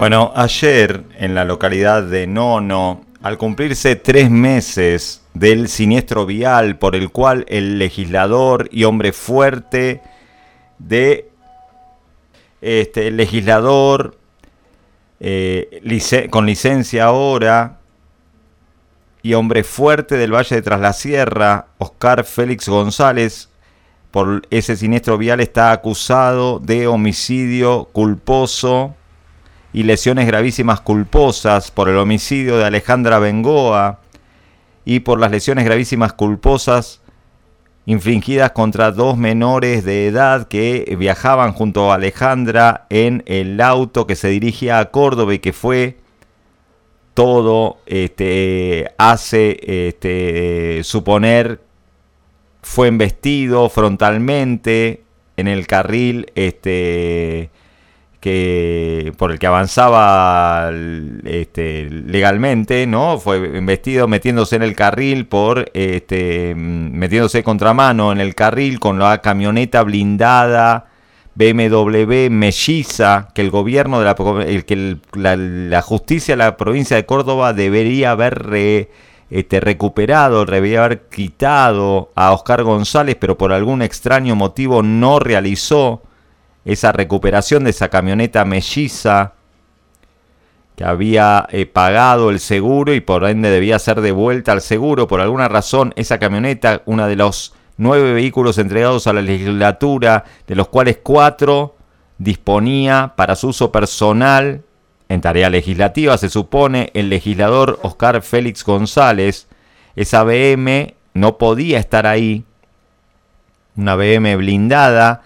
[0.00, 6.96] Bueno, ayer en la localidad de Nono, al cumplirse tres meses del siniestro vial por
[6.96, 10.00] el cual el legislador y hombre fuerte
[10.78, 11.28] de
[12.62, 14.16] este legislador
[15.20, 15.82] eh,
[16.30, 17.80] con licencia ahora
[19.20, 23.50] y hombre fuerte del Valle de Tras la Sierra, Oscar Félix González,
[24.12, 28.96] por ese siniestro vial está acusado de homicidio culposo
[29.72, 34.00] y lesiones gravísimas culposas por el homicidio de Alejandra Bengoa
[34.84, 37.00] y por las lesiones gravísimas culposas
[37.86, 44.16] infligidas contra dos menores de edad que viajaban junto a Alejandra en el auto que
[44.16, 45.96] se dirigía a Córdoba y que fue
[47.14, 51.60] todo este, hace este, suponer
[52.62, 55.02] fue embestido frontalmente
[55.36, 57.50] en el carril este,
[58.20, 60.70] que por el que avanzaba
[61.24, 63.18] este, legalmente, ¿no?
[63.18, 69.22] Fue investido metiéndose en el carril por este, metiéndose contramano en el carril con la
[69.22, 70.90] camioneta blindada
[71.34, 77.06] BMW melliza que el gobierno de la el, que la, justicia de la provincia de
[77.06, 78.88] Córdoba debería haber
[79.30, 86.02] este, recuperado, debería haber quitado a Oscar González, pero por algún extraño motivo no realizó
[86.64, 89.34] esa recuperación de esa camioneta melliza
[90.76, 95.08] que había eh, pagado el seguro y por ende debía ser devuelta al seguro.
[95.08, 100.54] Por alguna razón, esa camioneta, una de los nueve vehículos entregados a la legislatura, de
[100.54, 101.76] los cuales cuatro
[102.18, 104.62] disponía para su uso personal
[105.08, 109.48] en tarea legislativa, se supone, el legislador Oscar Félix González.
[109.96, 112.44] Esa BM no podía estar ahí,
[113.76, 115.22] una BM blindada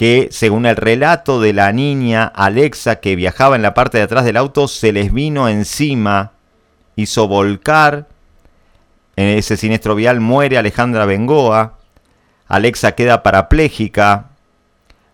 [0.00, 4.24] que según el relato de la niña Alexa que viajaba en la parte de atrás
[4.24, 6.32] del auto, se les vino encima,
[6.96, 8.08] hizo volcar.
[9.16, 11.74] En ese siniestro vial muere Alejandra Bengoa.
[12.48, 14.30] Alexa queda parapléjica.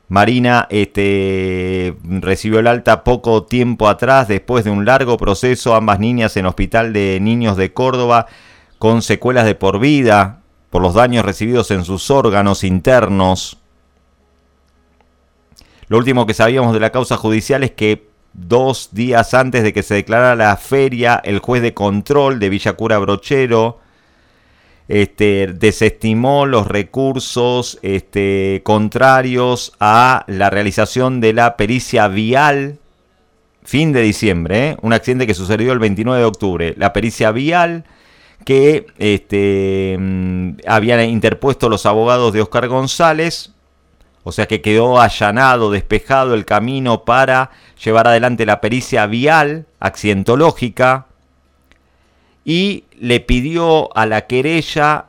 [0.06, 6.36] Marina este, recibió el alta poco tiempo atrás, después de un largo proceso, ambas niñas
[6.36, 8.26] en hospital de niños de Córdoba,
[8.78, 13.58] con secuelas de por vida por los daños recibidos en sus órganos internos.
[15.88, 19.82] Lo último que sabíamos de la causa judicial es que dos días antes de que
[19.82, 23.78] se declarara la feria, el juez de control de Villacura Brochero
[24.88, 32.78] este, desestimó los recursos este, contrarios a la realización de la pericia vial
[33.66, 34.76] fin de diciembre, ¿eh?
[34.82, 36.74] un accidente que sucedió el 29 de octubre.
[36.76, 37.84] La pericia vial
[38.44, 43.55] que este, mm, habían interpuesto los abogados de Oscar González
[44.28, 51.06] o sea que quedó allanado, despejado el camino para llevar adelante la pericia vial, accidentológica,
[52.44, 55.04] y le pidió a la querella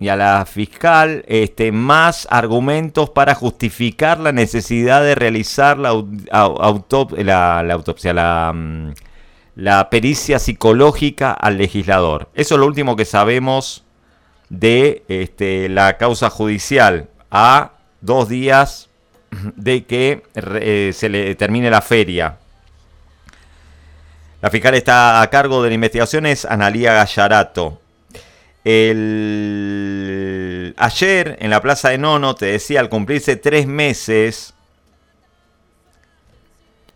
[0.00, 5.90] y a la fiscal este, más argumentos para justificar la necesidad de realizar la,
[6.32, 7.22] autopsia,
[8.12, 8.94] la, mm,
[9.54, 12.30] la pericia psicológica al legislador.
[12.34, 13.84] Eso es lo último que sabemos
[14.48, 17.10] de este, la causa judicial.
[17.30, 17.75] A
[18.06, 18.88] dos días
[19.56, 22.38] de que eh, se le termine la feria.
[24.40, 27.80] La fiscal está a cargo de la investigación es Analía Gallarato.
[28.64, 29.94] El...
[30.76, 34.54] Ayer en la Plaza de Nono, te decía, al cumplirse tres meses,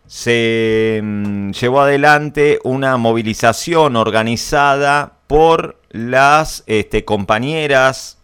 [0.06, 8.19] se mm, llevó adelante una movilización organizada por las este, compañeras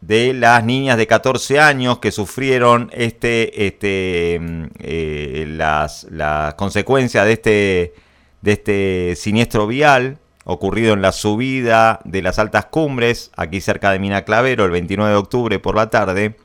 [0.00, 6.06] de las niñas de 14 años que sufrieron este, este, mm, eh, las,
[6.56, 7.94] consecuencias de este,
[8.40, 13.98] de este siniestro vial ocurrido en la subida de las altas cumbres, aquí cerca de
[13.98, 16.36] Mina Clavero, el 29 de octubre por la tarde.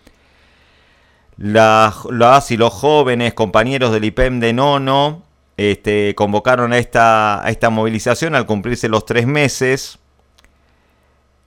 [1.37, 5.23] Las, y los jóvenes compañeros del IPEM de Nono
[5.57, 9.99] este, convocaron a esta, a esta movilización al cumplirse los tres meses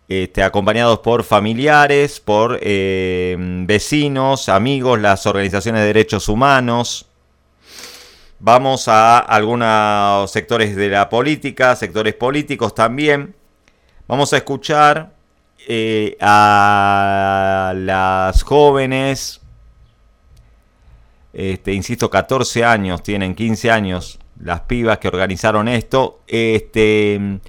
[0.08, 7.06] este, acompañados por familiares, por eh, vecinos, amigos, las organizaciones de derechos humanos.
[8.40, 13.34] Vamos a algunos sectores de la política, sectores políticos también.
[14.06, 15.12] Vamos a escuchar
[15.66, 19.43] eh, a las jóvenes,
[21.34, 26.20] este, insisto, 14 años, tienen 15 años, las pibas que organizaron esto.
[26.26, 27.40] Este,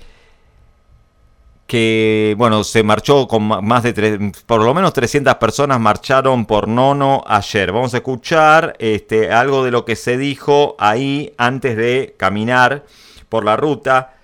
[1.70, 6.68] que, bueno, se marchó con más de, tres, por lo menos 300 personas marcharon por
[6.68, 7.72] Nono ayer.
[7.72, 12.86] Vamos a escuchar este, algo de lo que se dijo ahí antes de caminar
[13.30, 14.16] por la ruta,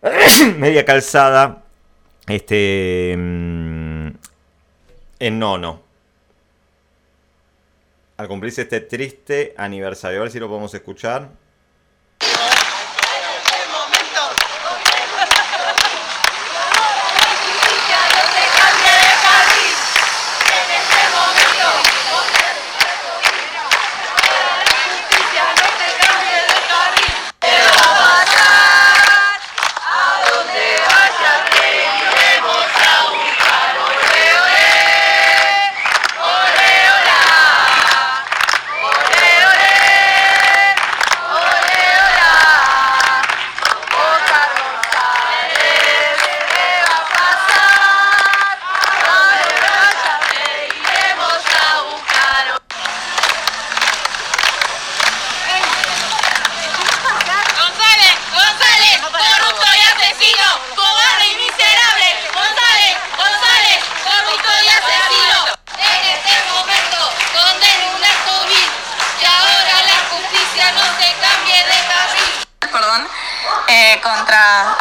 [0.56, 1.64] media calzada,
[2.28, 4.08] este, mm,
[5.18, 5.82] en Nono.
[8.16, 11.30] Al cumplirse este triste aniversario, a ver si lo podemos escuchar.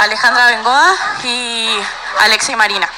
[0.04, 1.70] Alejandra Bengoa y
[2.20, 2.90] Alexia Marina,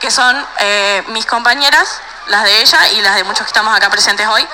[0.00, 3.90] que son eh, mis compañeras, las de ella y las de muchos que estamos acá
[3.90, 4.48] presentes hoy.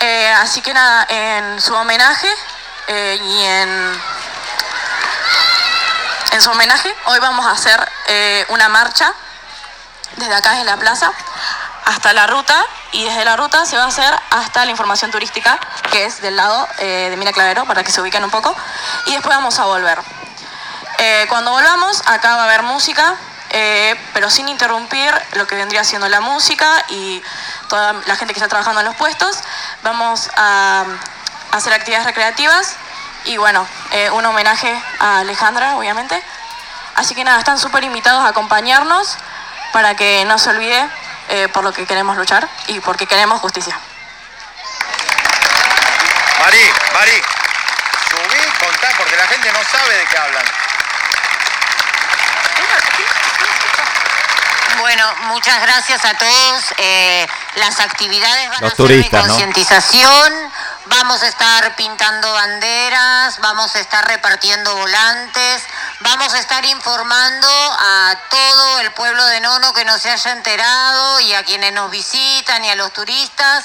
[0.00, 2.28] Eh, así que nada, en su homenaje
[2.88, 4.02] eh, y en,
[6.32, 7.88] en su homenaje hoy vamos a hacer
[8.48, 9.12] una marcha
[10.16, 11.12] desde acá en la plaza
[11.84, 15.58] hasta la ruta y desde la ruta se va a hacer hasta la información turística
[15.90, 18.54] que es del lado de Mina Clavero para que se ubiquen un poco
[19.06, 20.21] y después vamos a volver.
[20.98, 23.14] Eh, cuando volvamos, acá va a haber música,
[23.50, 27.22] eh, pero sin interrumpir lo que vendría siendo la música y
[27.68, 29.38] toda la gente que está trabajando en los puestos.
[29.82, 30.84] Vamos a,
[31.52, 32.76] hacer actividades recreativas
[33.24, 36.22] y bueno, eh, un homenaje a Alejandra, obviamente.
[36.94, 39.18] Así que nada, están súper invitados a acompañarnos
[39.72, 40.88] para que no se olvide
[41.54, 43.78] por lo que queremos luchar y porque queremos justicia.
[46.42, 47.22] Mari, Mari,
[48.10, 50.44] subí, contá, porque la gente no sabe de qué hablan.
[54.82, 56.64] Bueno, muchas gracias a todos.
[56.78, 60.52] Eh, las actividades van a ser de concientización.
[60.86, 65.62] Vamos a estar pintando banderas, vamos a estar repartiendo volantes,
[66.00, 71.20] vamos a estar informando a todo el pueblo de Nono que no se haya enterado
[71.20, 73.64] y a quienes nos visitan y a los turistas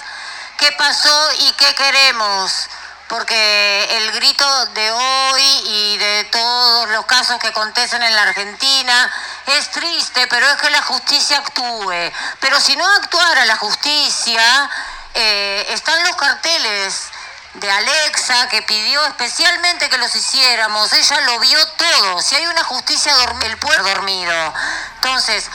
[0.57, 2.69] qué pasó y qué queremos
[3.07, 9.11] porque el grito de hoy y de todos los casos que acontecen en la Argentina
[9.45, 12.11] es triste, pero es que la justicia actúe.
[12.39, 14.69] Pero si no actuara la justicia,
[15.13, 17.09] eh, están los carteles
[17.55, 20.91] de Alexa que pidió especialmente que los hiciéramos.
[20.93, 22.21] Ella lo vio todo.
[22.21, 23.13] Si hay una justicia,
[23.43, 24.53] el pueblo dormido.
[24.95, 25.49] Entonces,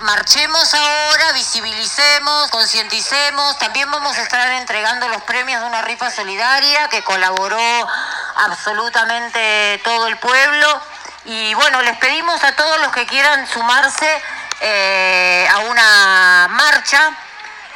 [0.00, 3.58] marchemos ahora, visibilicemos, concienticemos.
[3.58, 7.88] También vamos a estar entregando los premios de una rifa solidaria que colaboró
[8.36, 10.82] absolutamente todo el pueblo.
[11.24, 14.22] Y bueno, les pedimos a todos los que quieran sumarse
[14.60, 17.12] eh, a una marcha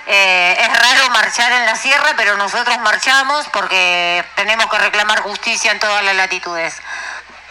[0.09, 5.73] eh, es raro marchar en la sierra, pero nosotros marchamos porque tenemos que reclamar justicia
[5.73, 6.81] en todas las latitudes.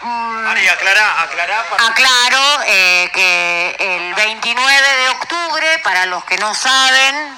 [0.00, 7.36] Aclara Aclaro eh, que el 29 de octubre, para los que no saben,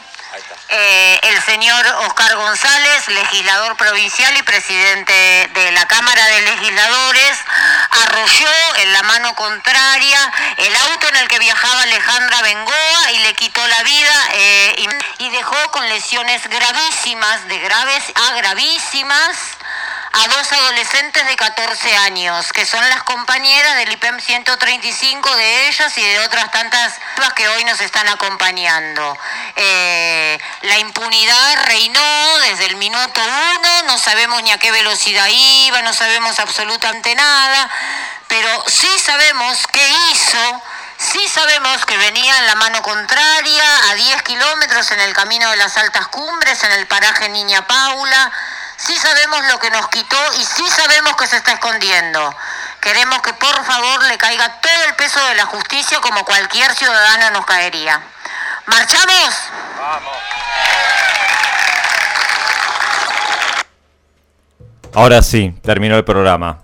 [0.71, 7.38] eh, el señor Oscar González, legislador provincial y presidente de la Cámara de Legisladores,
[7.91, 13.35] arrolló en la mano contraria el auto en el que viajaba Alejandra Bengoa y le
[13.35, 14.88] quitó la vida eh,
[15.19, 19.37] y, dejó con lesiones gravísimas, de graves a gravísimas
[20.12, 25.97] a dos adolescentes de 14 años, que son las compañeras del IPEM 135 de ellas
[25.99, 26.95] y de otras tantas
[27.35, 29.17] que hoy nos están acompañando.
[29.55, 35.83] Eh, la impunidad reinó desde el minuto uno, no sabemos ni a qué velocidad iba,
[35.83, 37.71] no sabemos absolutamente nada,
[38.27, 40.62] pero sí sabemos qué hizo.
[40.99, 45.57] Sí sabemos que venía en la mano contraria, a 10 kilómetros en el camino de
[45.57, 48.33] las altas cumbres, en el paraje Niña Paula,
[48.78, 52.35] sí sabemos lo que nos quitó y sí sabemos que se está escondiendo.
[52.80, 57.30] Queremos que por favor le caiga todo el peso de la justicia como cualquier ciudadano
[57.32, 58.00] nos caería.
[58.66, 59.50] ¿Marchamos?
[59.78, 60.16] Vamos.
[64.94, 66.58] Ahora sí, terminó el programa.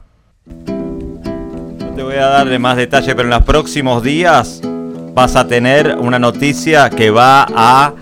[0.57, 6.19] te voy a darle más detalle, pero en los próximos días vas a tener una
[6.19, 7.93] noticia que va a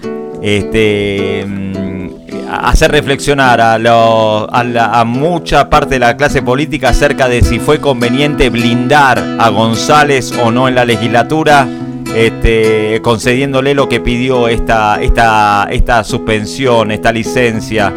[0.42, 1.91] este mm,
[2.50, 8.50] hacer reflexionar a, a, mucha parte de la clase política acerca de si fue conveniente
[8.50, 11.66] blindar a González o no en la legislatura,
[12.14, 17.92] este, concediéndole lo que pidió esta, esta, esta suspensión, esta licencia